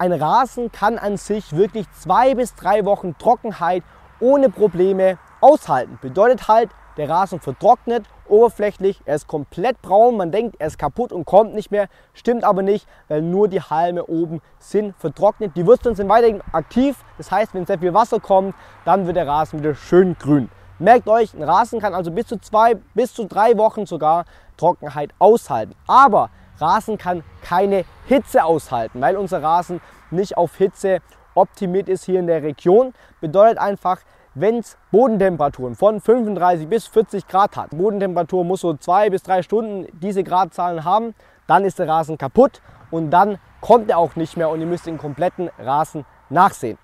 [0.00, 3.82] ein Rasen kann an sich wirklich zwei bis drei Wochen Trockenheit
[4.18, 5.98] ohne Probleme aushalten.
[6.00, 11.12] Bedeutet halt, der Rasen vertrocknet oberflächlich, er ist komplett braun, man denkt, er ist kaputt
[11.12, 15.54] und kommt nicht mehr, stimmt aber nicht, weil nur die Halme oben sind vertrocknet.
[15.54, 18.54] Die Wurzeln sind weiterhin aktiv, das heißt, wenn sehr viel Wasser kommt,
[18.86, 20.48] dann wird der Rasen wieder schön grün.
[20.78, 24.24] Merkt euch, ein Rasen kann also bis zu zwei, bis zu drei Wochen sogar
[24.56, 25.74] Trockenheit aushalten.
[25.86, 26.30] Aber
[26.60, 29.80] Rasen kann keine Hitze aushalten, weil unser Rasen
[30.10, 30.98] nicht auf Hitze
[31.34, 32.92] optimiert ist hier in der Region.
[33.20, 34.00] Bedeutet einfach,
[34.34, 39.42] wenn es Bodentemperaturen von 35 bis 40 Grad hat, Bodentemperatur muss so zwei bis drei
[39.42, 41.14] Stunden diese Gradzahlen haben,
[41.46, 44.86] dann ist der Rasen kaputt und dann kommt er auch nicht mehr und ihr müsst
[44.86, 46.78] den kompletten Rasen nachsehen.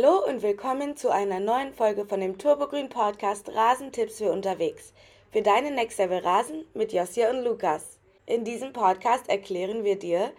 [0.00, 4.92] Hallo und willkommen zu einer neuen Folge von dem Turbogrün Podcast Rasentipps für unterwegs
[5.32, 7.98] für deinen Next Level Rasen mit Josia und Lukas.
[8.24, 10.30] In diesem Podcast erklären wir dir,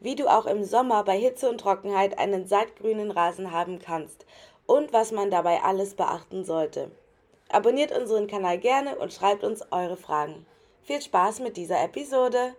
[0.00, 4.26] wie du auch im Sommer bei Hitze und Trockenheit einen sattgrünen Rasen haben kannst
[4.66, 6.90] und was man dabei alles beachten sollte.
[7.48, 10.44] Abonniert unseren Kanal gerne und schreibt uns eure Fragen.
[10.82, 12.54] Viel Spaß mit dieser Episode!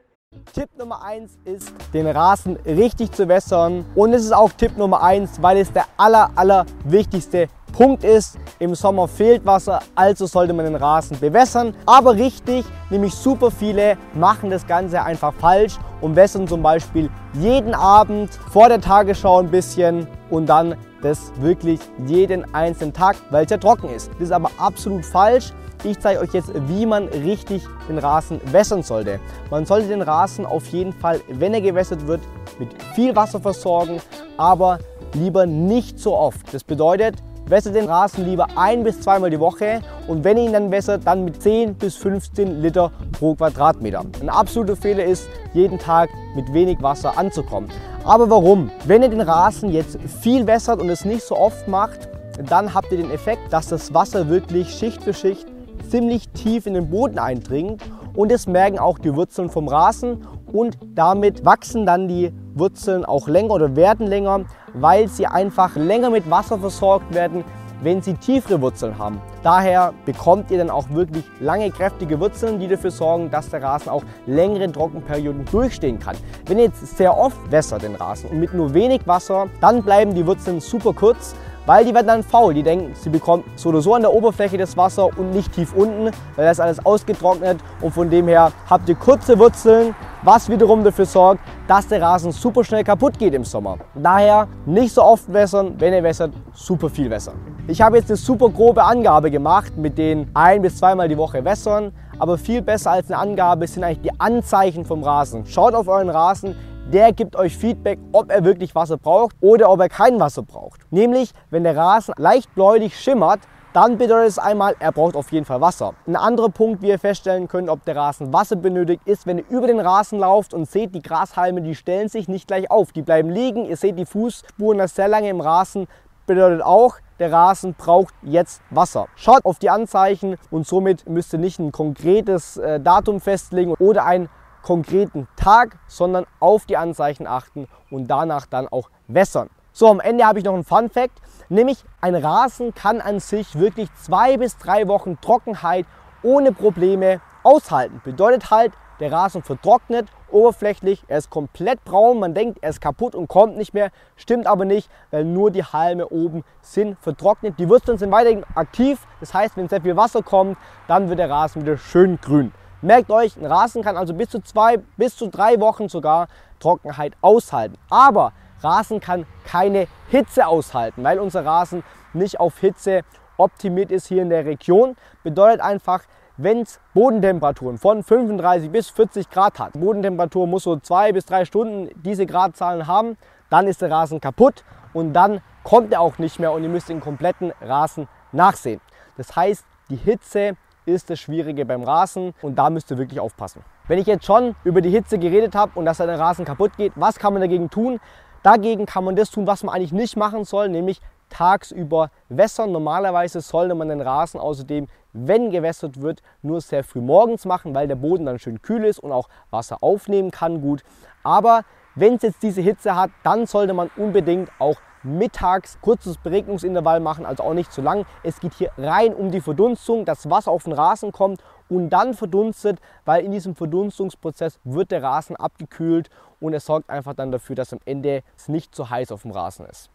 [0.53, 3.85] Tipp Nummer 1 ist, den Rasen richtig zu wässern.
[3.95, 8.37] Und es ist auch Tipp Nummer 1, weil es der aller, aller wichtigste Punkt ist,
[8.57, 11.75] im Sommer fehlt Wasser, also sollte man den Rasen bewässern.
[11.85, 17.75] Aber richtig, nämlich super viele machen das Ganze einfach falsch und wässern zum Beispiel jeden
[17.75, 23.51] Abend vor der Tagesschau ein bisschen und dann das wirklich jeden einzelnen Tag, weil es
[23.51, 24.09] ja trocken ist.
[24.13, 25.53] Das ist aber absolut falsch.
[25.83, 29.19] Ich zeige euch jetzt, wie man richtig den Rasen wässern sollte.
[29.51, 32.21] Man sollte den Rasen auf jeden Fall, wenn er gewässert wird,
[32.59, 34.01] mit viel Wasser versorgen,
[34.37, 34.79] aber
[35.13, 36.53] lieber nicht so oft.
[36.53, 37.15] Das bedeutet,
[37.49, 41.07] Wässert den Rasen lieber ein bis zweimal die Woche und wenn ihr ihn dann wässert,
[41.07, 44.03] dann mit 10 bis 15 Liter pro Quadratmeter.
[44.19, 47.69] Ein absoluter Fehler ist, jeden Tag mit wenig Wasser anzukommen.
[48.03, 48.69] Aber warum?
[48.83, 52.09] Wenn ihr den Rasen jetzt viel wässert und es nicht so oft macht,
[52.49, 55.47] dann habt ihr den Effekt, dass das Wasser wirklich Schicht für Schicht
[55.89, 57.81] ziemlich tief in den Boden eindringt
[58.15, 63.27] und das merken auch die Wurzeln vom Rasen und damit wachsen dann die Wurzeln auch
[63.27, 67.43] länger oder werden länger, weil sie einfach länger mit Wasser versorgt werden,
[67.81, 69.21] wenn sie tiefere Wurzeln haben.
[69.43, 73.89] Daher bekommt ihr dann auch wirklich lange kräftige Wurzeln, die dafür sorgen, dass der Rasen
[73.89, 76.15] auch längere Trockenperioden durchstehen kann.
[76.47, 80.15] Wenn ihr jetzt sehr oft wässert den Rasen und mit nur wenig Wasser, dann bleiben
[80.15, 81.35] die Wurzeln super kurz,
[81.67, 82.53] weil die werden dann faul.
[82.55, 85.73] Die denken, sie bekommen so oder so an der Oberfläche das Wasser und nicht tief
[85.75, 86.05] unten,
[86.35, 90.83] weil das ist alles ausgetrocknet und von dem her habt ihr kurze Wurzeln, was wiederum
[90.83, 93.77] dafür sorgt, dass der Rasen super schnell kaputt geht im Sommer.
[93.93, 97.35] Daher nicht so oft wässern, wenn ihr wässert, super viel wässern.
[97.67, 101.43] Ich habe jetzt eine super grobe Angabe gemacht mit den ein bis zweimal die Woche
[101.43, 105.45] wässern, aber viel besser als eine Angabe sind eigentlich die Anzeichen vom Rasen.
[105.45, 106.55] Schaut auf euren Rasen,
[106.93, 110.81] der gibt euch Feedback, ob er wirklich Wasser braucht oder ob er kein Wasser braucht.
[110.89, 113.41] Nämlich, wenn der Rasen leicht bläulich schimmert,
[113.73, 115.93] dann bedeutet es einmal, er braucht auf jeden Fall Wasser.
[116.07, 119.49] Ein anderer Punkt, wie ihr feststellen könnt, ob der Rasen Wasser benötigt, ist, wenn ihr
[119.49, 122.93] über den Rasen lauft und seht, die Grashalme, die stellen sich nicht gleich auf.
[122.93, 125.87] Die bleiben liegen, ihr seht die Fußspuren das sehr lange im Rasen,
[126.25, 129.07] bedeutet auch, der Rasen braucht jetzt Wasser.
[129.15, 134.05] Schaut auf die Anzeichen und somit müsst ihr nicht ein konkretes äh, Datum festlegen oder
[134.05, 134.29] ein
[134.67, 139.49] konkreten Tag, sondern auf die Anzeichen achten und danach dann auch wässern.
[139.71, 143.57] So, am Ende habe ich noch einen Fun Fact, nämlich ein Rasen kann an sich
[143.57, 145.85] wirklich zwei bis drei Wochen Trockenheit
[146.21, 148.01] ohne Probleme aushalten.
[148.03, 153.15] Bedeutet halt, der Rasen vertrocknet oberflächlich, er ist komplett braun, man denkt, er ist kaputt
[153.15, 157.57] und kommt nicht mehr, stimmt aber nicht, weil nur die Halme oben sind vertrocknet.
[157.57, 160.57] Die Wurzeln sind weiterhin aktiv, das heißt, wenn sehr viel Wasser kommt,
[160.89, 162.51] dann wird der Rasen wieder schön grün.
[162.81, 166.27] Merkt euch, ein Rasen kann also bis zu zwei, bis zu drei Wochen sogar
[166.59, 167.75] Trockenheit aushalten.
[167.89, 171.83] Aber Rasen kann keine Hitze aushalten, weil unser Rasen
[172.13, 173.01] nicht auf Hitze
[173.37, 174.95] optimiert ist hier in der Region.
[175.23, 176.03] Bedeutet einfach,
[176.37, 181.45] wenn es Bodentemperaturen von 35 bis 40 Grad hat, Bodentemperatur muss so zwei bis drei
[181.45, 183.17] Stunden diese Gradzahlen haben,
[183.49, 184.63] dann ist der Rasen kaputt
[184.93, 188.81] und dann kommt er auch nicht mehr und ihr müsst den kompletten Rasen nachsehen.
[189.17, 190.57] Das heißt, die Hitze
[190.87, 193.61] ist das Schwierige beim Rasen und da müsst ihr wirklich aufpassen.
[193.87, 196.93] Wenn ich jetzt schon über die Hitze geredet habe und dass der Rasen kaputt geht,
[196.95, 197.99] was kann man dagegen tun?
[198.41, 202.71] Dagegen kann man das tun, was man eigentlich nicht machen soll, nämlich tagsüber wässern.
[202.71, 207.87] Normalerweise sollte man den Rasen außerdem, wenn gewässert wird, nur sehr früh morgens machen, weil
[207.87, 210.83] der Boden dann schön kühl ist und auch Wasser aufnehmen kann gut.
[211.23, 211.63] Aber
[211.95, 217.25] wenn es jetzt diese Hitze hat, dann sollte man unbedingt auch mittags kurzes Beregnungsintervall machen,
[217.25, 218.05] also auch nicht zu lang.
[218.23, 222.13] Es geht hier rein um die Verdunstung, dass Wasser auf den Rasen kommt und dann
[222.13, 226.09] verdunstet, weil in diesem Verdunstungsprozess wird der Rasen abgekühlt
[226.39, 229.31] und es sorgt einfach dann dafür, dass am Ende es nicht zu heiß auf dem
[229.31, 229.89] Rasen ist.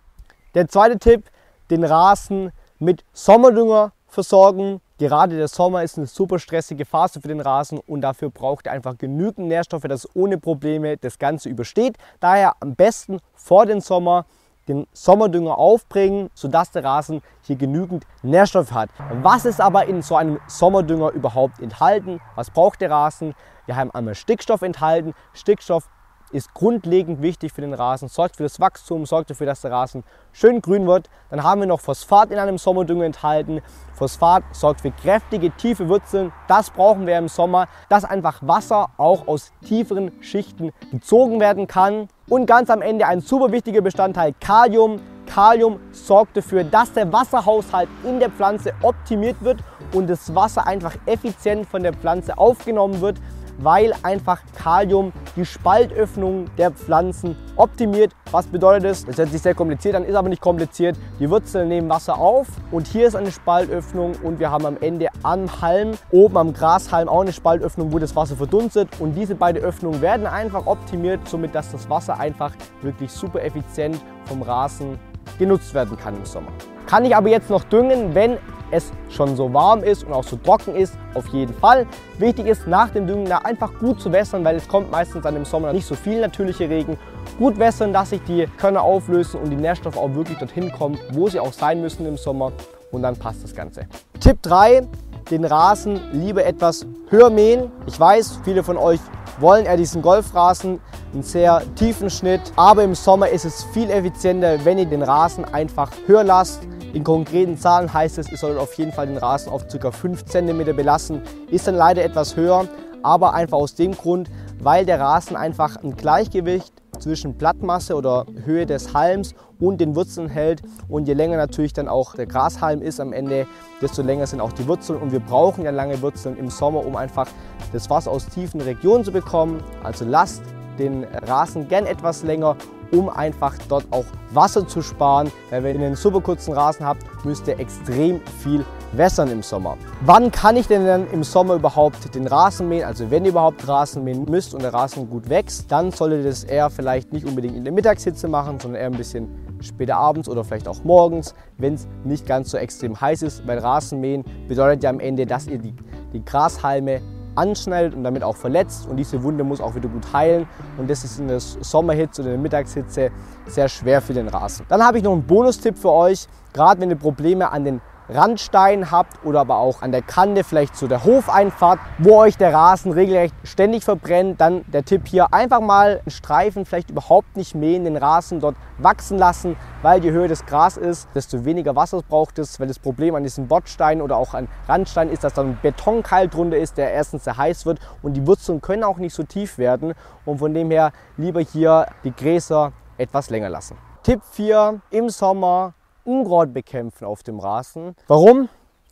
[0.55, 1.31] Der zweite Tipp,
[1.71, 4.81] den Rasen mit Sommerdünger versorgen.
[4.99, 8.73] Gerade der Sommer ist eine super stressige Phase für den Rasen und dafür braucht er
[8.73, 11.97] einfach genügend Nährstoffe, dass ohne Probleme das Ganze übersteht.
[12.21, 14.27] Daher am besten vor dem Sommer
[14.73, 18.91] den Sommerdünger aufbringen, sodass der Rasen hier genügend Nährstoff hat.
[19.23, 22.21] Was ist aber in so einem Sommerdünger überhaupt enthalten?
[22.35, 23.35] Was braucht der Rasen?
[23.67, 25.15] Wir haben einmal Stickstoff enthalten.
[25.35, 25.89] Stickstoff
[26.33, 30.03] ist grundlegend wichtig für den Rasen, sorgt für das Wachstum, sorgt dafür, dass der Rasen
[30.33, 31.09] schön grün wird.
[31.31, 33.61] Dann haben wir noch Phosphat in einem Sommerdünger enthalten.
[33.95, 36.33] Phosphat sorgt für kräftige, tiefe Wurzeln.
[36.49, 42.09] Das brauchen wir im Sommer, dass einfach Wasser auch aus tieferen Schichten gezogen werden kann.
[42.29, 45.01] Und ganz am Ende ein super wichtiger Bestandteil Kalium.
[45.27, 49.61] Kalium sorgt dafür, dass der Wasserhaushalt in der Pflanze optimiert wird
[49.93, 53.19] und das Wasser einfach effizient von der Pflanze aufgenommen wird
[53.59, 58.13] weil einfach Kalium die Spaltöffnung der Pflanzen optimiert.
[58.31, 59.05] Was bedeutet das?
[59.05, 60.97] Das hört sich sehr kompliziert an, ist aber nicht kompliziert.
[61.21, 65.09] Die Wurzeln nehmen Wasser auf und hier ist eine Spaltöffnung und wir haben am Ende
[65.23, 69.63] am Halm, oben am Grashalm auch eine Spaltöffnung, wo das Wasser verdunstet und diese beiden
[69.63, 72.53] Öffnungen werden einfach optimiert, somit dass das Wasser einfach
[72.83, 74.99] wirklich super effizient vom Rasen
[75.39, 76.51] genutzt werden kann im Sommer.
[76.87, 78.37] Kann ich aber jetzt noch düngen, wenn
[78.73, 81.87] es schon so warm ist und auch so trocken ist, auf jeden Fall.
[82.19, 85.37] Wichtig ist nach dem Düngen da einfach gut zu wässern, weil es kommt meistens dann
[85.37, 86.99] im Sommer nicht so viel natürliche Regen.
[87.39, 91.29] Gut wässern, dass sich die Körner auflösen und die Nährstoffe auch wirklich dorthin kommen, wo
[91.29, 92.53] sie auch sein müssen im Sommer
[92.91, 93.87] und dann passt das Ganze.
[94.21, 94.87] Tipp 3,
[95.31, 97.71] den Rasen lieber etwas höher mähen.
[97.87, 99.01] Ich weiß, viele von euch
[99.39, 100.81] wollen eher diesen Golfrasen,
[101.13, 105.45] einen sehr tiefen Schnitt, aber im Sommer ist es viel effizienter, wenn ihr den Rasen
[105.45, 109.51] einfach höher lasst in konkreten Zahlen heißt es, ihr solltet auf jeden Fall den Rasen
[109.51, 109.91] auf ca.
[109.91, 111.23] 5 cm belassen.
[111.51, 112.69] Ist dann leider etwas höher,
[113.03, 114.31] aber einfach aus dem Grund,
[114.61, 120.29] weil der Rasen einfach ein Gleichgewicht zwischen Blattmasse oder Höhe des Halms und den Wurzeln
[120.29, 120.63] hält.
[120.89, 123.47] Und je länger natürlich dann auch der Grashalm ist am Ende,
[123.81, 125.01] desto länger sind auch die Wurzeln.
[125.01, 127.27] Und wir brauchen ja lange Wurzeln im Sommer, um einfach
[127.73, 129.63] das Wasser aus tiefen Regionen zu bekommen.
[129.83, 130.43] Also lasst
[130.79, 132.57] den Rasen gern etwas länger
[132.93, 135.31] um einfach dort auch Wasser zu sparen.
[135.51, 139.77] Weil wenn ihr einen super kurzen Rasen habt, müsst ihr extrem viel wässern im Sommer.
[140.03, 142.85] Wann kann ich denn dann im Sommer überhaupt den Rasen mähen?
[142.85, 146.31] Also wenn ihr überhaupt Rasen mähen müsst und der Rasen gut wächst, dann solltet ihr
[146.31, 149.29] das eher vielleicht nicht unbedingt in der Mittagshitze machen, sondern eher ein bisschen
[149.61, 153.47] später abends oder vielleicht auch morgens, wenn es nicht ganz so extrem heiß ist.
[153.47, 155.75] Weil Rasenmähen bedeutet ja am Ende, dass ihr die,
[156.13, 157.01] die Grashalme
[157.35, 158.87] anschneidet und damit auch verletzt.
[158.89, 160.47] Und diese Wunde muss auch wieder gut heilen.
[160.79, 163.11] Und das ist in der Sommerhitze oder in der Mittagshitze
[163.47, 164.67] sehr schwer für den Rasen.
[164.69, 166.27] Dann habe ich noch einen Bonustipp für euch.
[166.53, 167.81] Gerade wenn ihr Probleme an den
[168.15, 172.53] Randstein habt oder aber auch an der Kante, vielleicht zu der Hofeinfahrt, wo euch der
[172.53, 177.55] Rasen regelrecht ständig verbrennt, dann der Tipp hier einfach mal einen Streifen vielleicht überhaupt nicht
[177.55, 182.03] mähen, den Rasen dort wachsen lassen, weil je höher das Gras ist, desto weniger Wasser
[182.03, 185.43] braucht es, weil das Problem an diesen Bordsteinen oder auch an Randstein ist, dass da
[185.43, 189.15] ein Betonkeil drunter ist, der erstens sehr heiß wird und die Wurzeln können auch nicht
[189.15, 189.95] so tief werden
[190.25, 193.77] und von dem her lieber hier die Gräser etwas länger lassen.
[194.03, 197.95] Tipp 4 im Sommer Unkraut bekämpfen auf dem Rasen.
[198.07, 198.49] Warum?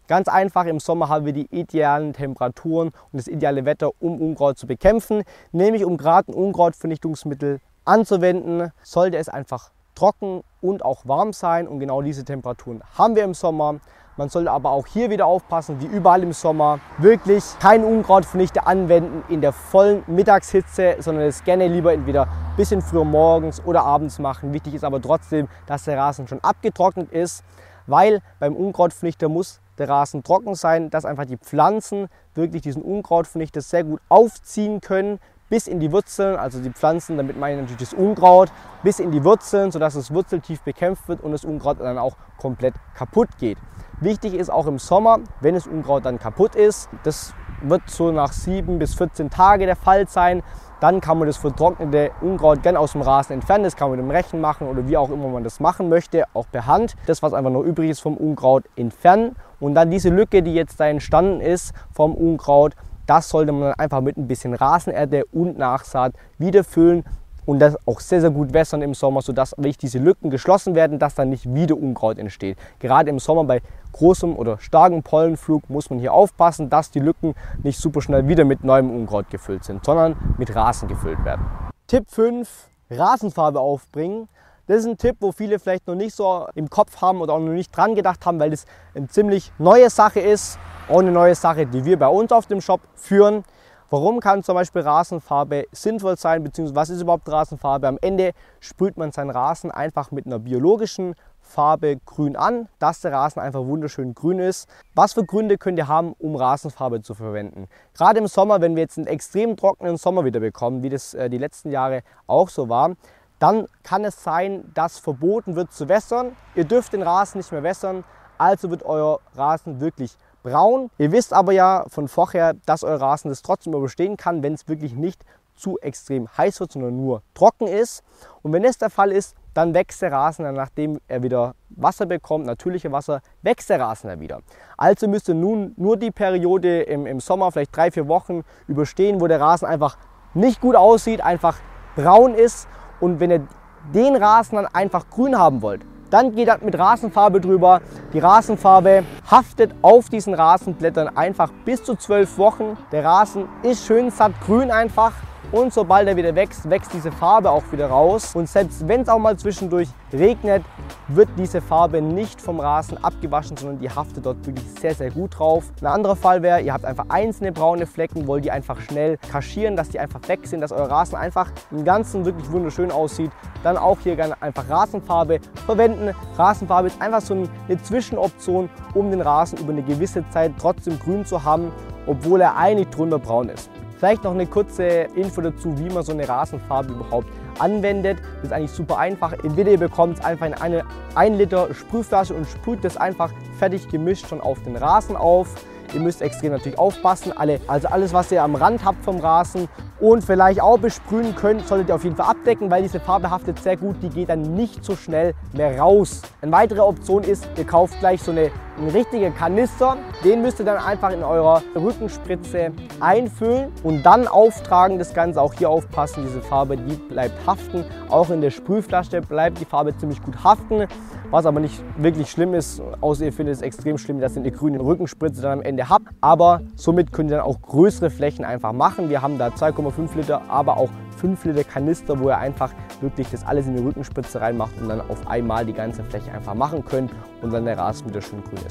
[0.07, 4.59] Ganz einfach, im Sommer haben wir die idealen Temperaturen und das ideale Wetter, um Unkraut
[4.59, 5.23] zu bekämpfen.
[5.53, 11.69] Nämlich um gerade ein Unkrautvernichtungsmittel anzuwenden, sollte es einfach trocken und auch warm sein.
[11.69, 13.81] Und genau diese Temperaturen haben wir im Sommer.
[14.21, 19.25] Man sollte aber auch hier wieder aufpassen, wie überall im Sommer, wirklich kein Unkrautvernichter anwenden
[19.33, 24.19] in der vollen Mittagshitze, sondern es gerne lieber entweder ein bisschen früher morgens oder abends
[24.19, 24.53] machen.
[24.53, 27.43] Wichtig ist aber trotzdem, dass der Rasen schon abgetrocknet ist,
[27.87, 33.63] weil beim Unkrautvernichter muss der Rasen trocken sein, dass einfach die Pflanzen wirklich diesen Unkrautvernichter
[33.63, 35.19] sehr gut aufziehen können,
[35.51, 38.51] bis in die Wurzeln, also die Pflanzen, damit meine ich natürlich das Unkraut,
[38.83, 42.75] bis in die Wurzeln, sodass es wurzeltief bekämpft wird und das Unkraut dann auch komplett
[42.95, 43.59] kaputt geht.
[44.01, 48.33] Wichtig ist auch im Sommer, wenn das Unkraut dann kaputt ist, das wird so nach
[48.33, 50.43] 7 bis 14 Tage der Fall sein,
[50.81, 53.65] dann kann man das vertrocknete Unkraut gerne aus dem Rasen entfernen.
[53.65, 56.25] Das kann man mit dem Rechen machen oder wie auch immer man das machen möchte,
[56.33, 56.97] auch per Hand.
[57.07, 59.37] Das, was einfach noch übrig ist vom Unkraut, entfernen.
[59.61, 62.75] Und dann diese Lücke, die jetzt da entstanden ist vom Unkraut,
[63.11, 67.03] das sollte man dann einfach mit ein bisschen Rasenerde und Nachsaat wieder füllen
[67.45, 71.01] und das auch sehr, sehr gut wässern im Sommer, sodass wirklich diese Lücken geschlossen werden,
[71.01, 72.57] dass dann nicht wieder Unkraut entsteht.
[72.79, 73.63] Gerade im Sommer bei
[73.95, 78.45] großem oder starkem Pollenflug muss man hier aufpassen, dass die Lücken nicht super schnell wieder
[78.45, 81.45] mit neuem Unkraut gefüllt sind, sondern mit Rasen gefüllt werden.
[81.89, 84.29] Tipp 5, Rasenfarbe aufbringen.
[84.71, 87.41] Das ist ein Tipp, wo viele vielleicht noch nicht so im Kopf haben oder auch
[87.41, 90.61] noch nicht dran gedacht haben, weil das eine ziemlich neue Sache ist.
[90.89, 93.43] Auch eine neue Sache, die wir bei uns auf dem Shop führen.
[93.91, 97.89] Warum kann zum Beispiel Rasenfarbe sinnvoll sein, beziehungsweise was ist überhaupt Rasenfarbe?
[97.89, 103.11] Am Ende sprüht man seinen Rasen einfach mit einer biologischen Farbe grün an, dass der
[103.11, 104.69] Rasen einfach wunderschön grün ist.
[104.95, 107.67] Was für Gründe könnt ihr haben, um Rasenfarbe zu verwenden?
[107.95, 111.29] Gerade im Sommer, wenn wir jetzt einen extrem trockenen Sommer wieder bekommen, wie das äh,
[111.29, 112.95] die letzten Jahre auch so war,
[113.41, 116.37] dann kann es sein, dass verboten wird zu wässern.
[116.55, 118.05] Ihr dürft den Rasen nicht mehr wässern,
[118.39, 120.91] also wird euer Rasen wirklich braun.
[120.99, 124.69] Ihr wisst aber ja von vorher, dass euer Rasen das trotzdem überstehen kann, wenn es
[124.69, 125.25] wirklich nicht
[125.57, 128.03] zu extrem heiß wird, sondern nur trocken ist.
[128.43, 132.47] Und wenn das der Fall ist, dann wächst der Rasen, nachdem er wieder Wasser bekommt,
[132.47, 134.41] natürliche Wasser, wächst der Rasen dann wieder.
[134.77, 139.21] Also müsst ihr nun nur die Periode im, im Sommer, vielleicht drei, vier Wochen überstehen,
[139.21, 139.99] wo der Rasen einfach
[140.35, 141.59] nicht gut aussieht, einfach
[141.97, 142.69] braun ist.
[143.01, 143.47] Und wenn ihr
[143.95, 147.81] den Rasen dann einfach grün haben wollt, dann geht das mit Rasenfarbe drüber.
[148.13, 152.77] Die Rasenfarbe haftet auf diesen Rasenblättern einfach bis zu zwölf Wochen.
[152.93, 155.13] Der Rasen ist schön satt grün einfach.
[155.53, 158.37] Und sobald er wieder wächst, wächst diese Farbe auch wieder raus.
[158.37, 160.63] Und selbst wenn es auch mal zwischendurch regnet,
[161.09, 165.37] wird diese Farbe nicht vom Rasen abgewaschen, sondern die haftet dort wirklich sehr, sehr gut
[165.37, 165.65] drauf.
[165.81, 169.75] Ein anderer Fall wäre, ihr habt einfach einzelne braune Flecken, wollt die einfach schnell kaschieren,
[169.75, 173.33] dass die einfach weg sind, dass euer Rasen einfach im Ganzen wirklich wunderschön aussieht.
[173.65, 176.15] Dann auch hier gerne einfach Rasenfarbe verwenden.
[176.39, 181.27] Rasenfarbe ist einfach so eine Zwischenoption, um den Rasen über eine gewisse Zeit trotzdem grün
[181.27, 181.73] zu haben,
[182.07, 183.69] obwohl er eigentlich drunter braun ist.
[184.01, 184.83] Vielleicht noch eine kurze
[185.15, 187.29] Info dazu, wie man so eine Rasenfarbe überhaupt
[187.59, 188.17] anwendet.
[188.37, 189.35] Das ist eigentlich super einfach.
[189.45, 190.85] Entweder ihr bekommt es einfach in eine
[191.17, 195.55] 1 Liter Sprühflasche und sprüht das einfach fertig gemischt schon auf den Rasen auf.
[195.93, 197.37] Ihr müsst extrem natürlich aufpassen.
[197.37, 199.69] Alle, also alles, was ihr am Rand habt vom Rasen
[200.01, 203.59] und vielleicht auch besprühen könnt, solltet ihr auf jeden Fall abdecken, weil diese Farbe haftet
[203.59, 203.97] sehr gut.
[204.01, 206.23] Die geht dann nicht so schnell mehr raus.
[206.41, 208.51] Eine weitere Option ist, ihr kauft gleich so eine,
[208.81, 209.97] einen richtigen Kanister.
[210.25, 214.99] Den müsst ihr dann einfach in eurer Rückenspritze einfüllen und dann auftragen.
[214.99, 216.25] Das Ganze auch hier aufpassen.
[216.27, 217.85] Diese Farbe, die bleibt haften.
[218.09, 220.87] Auch in der Sprühflasche bleibt die Farbe ziemlich gut haften.
[221.31, 224.51] Was aber nicht wirklich schlimm ist, außer ihr findet es extrem schlimm, dass ihr eine
[224.51, 226.07] grüne Rückenspritze dann am Ende habt.
[226.21, 229.11] Aber somit könnt ihr dann auch größere Flächen einfach machen.
[229.11, 230.89] Wir haben da 2,5 Liter, aber auch
[231.21, 235.01] 5 Liter Kanister, wo ihr einfach wirklich das alles in die Rückenspritze reinmacht und dann
[235.03, 237.11] auf einmal die ganze Fläche einfach machen könnt
[237.43, 238.67] und dann der Rasen wieder schön grün ist.